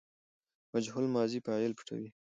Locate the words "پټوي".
1.77-2.07